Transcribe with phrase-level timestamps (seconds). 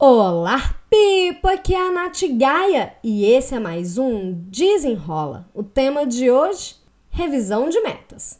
[0.00, 1.54] Olá, Pipa!
[1.54, 5.48] Aqui é a Nath Gaia e esse é mais um Desenrola.
[5.52, 6.76] O tema de hoje:
[7.10, 8.38] revisão de metas.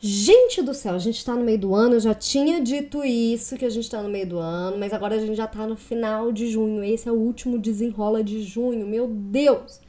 [0.00, 3.58] Gente do céu, a gente tá no meio do ano, eu já tinha dito isso,
[3.58, 5.76] que a gente tá no meio do ano, mas agora a gente já tá no
[5.76, 6.82] final de junho.
[6.82, 9.82] Esse é o último desenrola de junho, meu Deus!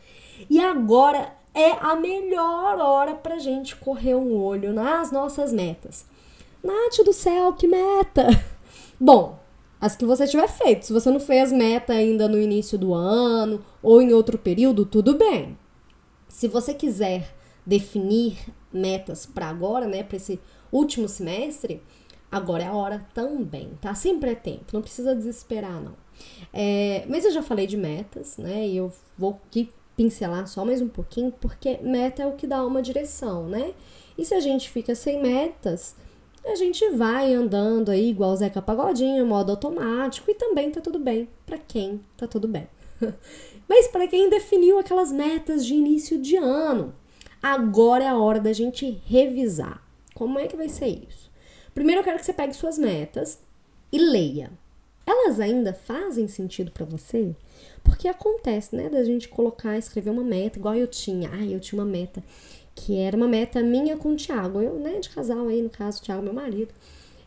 [0.50, 6.06] E agora é a melhor hora pra gente correr um olho nas nossas metas.
[6.62, 8.28] Nath do céu, que meta!
[9.00, 9.45] Bom,
[9.80, 10.86] as que você tiver feito.
[10.86, 15.18] Se você não fez meta ainda no início do ano ou em outro período, tudo
[15.18, 15.58] bem.
[16.28, 17.34] Se você quiser
[17.66, 18.38] definir
[18.72, 20.40] metas para agora, né, para esse
[20.72, 21.82] último semestre,
[22.32, 23.96] agora é a hora também, tá?
[23.96, 25.94] Sempre é tempo, não precisa desesperar, não.
[26.54, 30.82] É, mas eu já falei de metas, né, e eu vou aqui pincelar só mais
[30.82, 33.74] um pouquinho, porque meta é o que dá uma direção, né?
[34.18, 35.96] E se a gente fica sem metas,
[36.48, 41.00] a gente vai andando aí igual o Zeca Pagodinho, modo automático, e também tá tudo
[41.00, 41.28] bem.
[41.46, 42.68] Para quem tá tudo bem.
[43.68, 46.94] Mas para quem definiu aquelas metas de início de ano,
[47.42, 49.84] agora é a hora da gente revisar.
[50.14, 51.32] Como é que vai ser isso?
[51.74, 53.40] Primeiro eu quero que você pegue suas metas
[53.92, 54.52] e leia.
[55.06, 57.36] Elas ainda fazem sentido para você?
[57.84, 61.30] Porque acontece, né, da gente colocar, escrever uma meta, igual eu tinha.
[61.32, 62.24] Ai, eu tinha uma meta
[62.76, 66.02] que era uma meta minha com o Thiago, eu, né, de casal aí, no caso,
[66.02, 66.74] o Thiago, meu marido.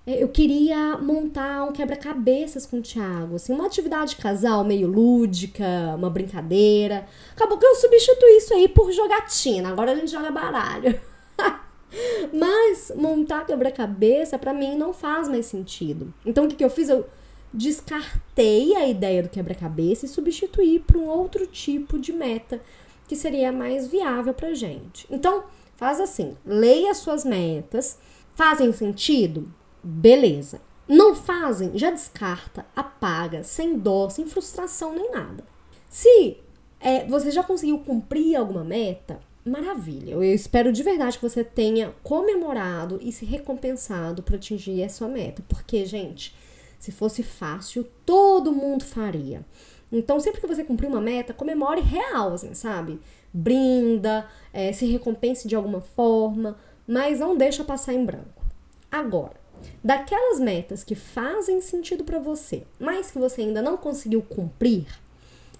[0.06, 4.86] É, eu queria montar um quebra-cabeças com o Thiago, assim, uma atividade de casal meio
[4.86, 7.06] lúdica, uma brincadeira.
[7.32, 11.00] Acabou que eu substituí isso aí por jogatina, agora a gente joga baralho.
[12.32, 16.12] Mas montar quebra-cabeça para mim não faz mais sentido.
[16.24, 16.90] Então o que, que eu fiz?
[16.90, 17.06] Eu
[17.52, 22.60] descartei a ideia do quebra-cabeça e substituí por um outro tipo de meta
[23.08, 25.06] que seria mais viável para gente.
[25.10, 25.44] Então,
[25.76, 27.98] faz assim: leia suas metas.
[28.36, 29.52] Fazem sentido?
[29.82, 30.60] Beleza.
[30.86, 31.76] Não fazem?
[31.76, 35.44] Já descarta, apaga, sem dó, sem frustração nem nada.
[35.90, 36.36] Se
[36.80, 40.12] é, você já conseguiu cumprir alguma meta, maravilha.
[40.12, 45.08] Eu espero de verdade que você tenha comemorado e se recompensado para atingir a sua
[45.08, 45.42] meta.
[45.48, 46.34] Porque, gente,
[46.78, 49.44] se fosse fácil, todo mundo faria.
[49.90, 53.00] Então, sempre que você cumprir uma meta, comemore real, assim, sabe?
[53.32, 56.56] Brinda, é, se recompense de alguma forma,
[56.86, 58.44] mas não deixa passar em branco.
[58.90, 59.36] Agora,
[59.82, 64.86] daquelas metas que fazem sentido para você, mas que você ainda não conseguiu cumprir,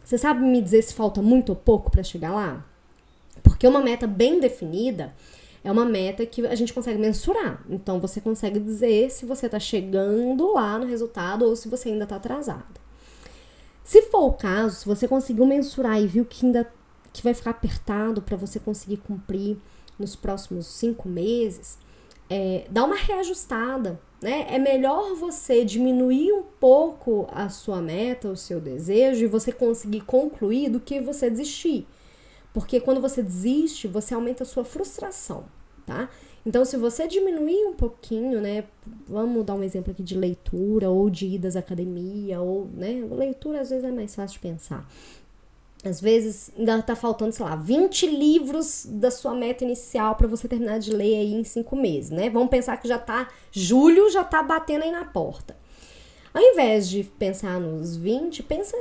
[0.05, 2.65] você sabe me dizer se falta muito ou pouco para chegar lá?
[3.43, 5.15] Porque uma meta bem definida
[5.63, 7.63] é uma meta que a gente consegue mensurar.
[7.69, 12.05] Então você consegue dizer se você está chegando lá no resultado ou se você ainda
[12.05, 12.78] está atrasado.
[13.89, 16.71] Se for o caso, se você conseguiu mensurar e viu que ainda
[17.11, 19.57] que vai ficar apertado para você conseguir cumprir
[19.99, 21.79] nos próximos cinco meses,
[22.29, 24.47] é, dá uma reajustada, né?
[24.51, 30.03] É melhor você diminuir um pouco a sua meta, o seu desejo, e você conseguir
[30.03, 31.89] concluir do que você desistir.
[32.53, 35.47] Porque quando você desiste, você aumenta a sua frustração,
[35.89, 36.11] tá?
[36.45, 38.65] Então, se você diminuir um pouquinho, né?
[39.07, 43.07] Vamos dar um exemplo aqui de leitura ou de idas à academia, ou, né?
[43.11, 44.89] Leitura às vezes é mais fácil de pensar.
[45.85, 50.47] Às vezes ainda tá faltando, sei lá, 20 livros da sua meta inicial para você
[50.47, 52.29] terminar de ler aí em cinco meses, né?
[52.29, 55.57] Vamos pensar que já tá julho, já tá batendo aí na porta.
[56.35, 58.77] Ao invés de pensar nos 20, pensa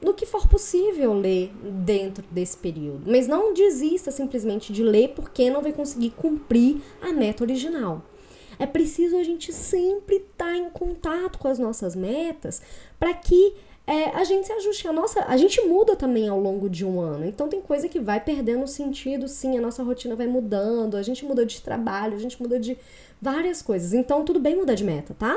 [0.00, 3.02] no que for possível ler dentro desse período.
[3.06, 8.02] Mas não desista simplesmente de ler porque não vai conseguir cumprir a meta original.
[8.58, 12.62] É preciso a gente sempre estar tá em contato com as nossas metas
[12.98, 13.54] para que
[13.86, 14.88] é, a gente se ajuste.
[14.88, 17.24] A nossa, a gente muda também ao longo de um ano.
[17.24, 19.56] Então tem coisa que vai perdendo sentido, sim.
[19.56, 20.96] A nossa rotina vai mudando.
[20.96, 22.76] A gente muda de trabalho, a gente muda de
[23.22, 23.92] várias coisas.
[23.92, 25.36] Então tudo bem mudar de meta, tá?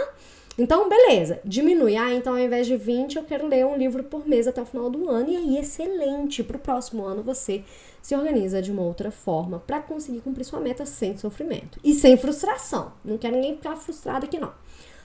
[0.60, 1.96] Então, beleza, diminui.
[1.96, 4.66] Ah, então ao invés de 20, eu quero ler um livro por mês até o
[4.66, 5.30] final do ano.
[5.30, 6.44] E aí, excelente.
[6.44, 7.64] Para o próximo ano, você
[8.02, 12.18] se organiza de uma outra forma para conseguir cumprir sua meta sem sofrimento e sem
[12.18, 12.92] frustração.
[13.06, 14.54] Não quero ninguém ficar frustrado aqui, não.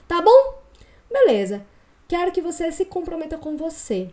[0.09, 0.55] Tá bom?
[1.09, 1.65] Beleza.
[2.05, 4.09] Quero que você se comprometa com você.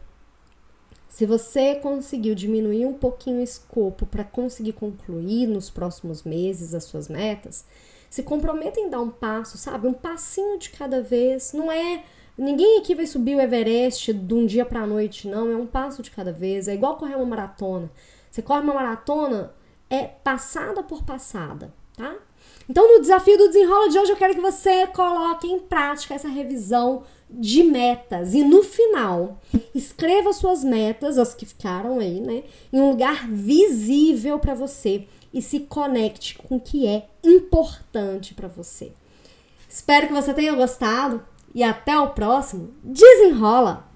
[1.12, 6.84] Se você conseguiu diminuir um pouquinho o escopo para conseguir concluir nos próximos meses as
[6.84, 7.66] suas metas,
[8.08, 9.86] se comprometa em dar um passo, sabe?
[9.86, 11.52] Um passinho de cada vez.
[11.52, 12.02] Não é.
[12.36, 15.52] Ninguém aqui vai subir o Everest de um dia para a noite, não.
[15.52, 16.66] É um passo de cada vez.
[16.66, 17.90] É igual correr uma maratona.
[18.30, 19.52] Você corre uma maratona,
[19.90, 22.16] é passada por passada, tá?
[22.68, 26.28] Então, no desafio do desenrola de hoje, eu quero que você coloque em prática essa
[26.28, 28.34] revisão de metas.
[28.34, 29.40] E no final,
[29.74, 32.44] escreva suas metas, as que ficaram aí, né?
[32.72, 38.48] Em um lugar visível para você e se conecte com o que é importante para
[38.48, 38.92] você.
[39.68, 41.24] Espero que você tenha gostado
[41.54, 42.74] e até o próximo.
[42.82, 43.91] Desenrola!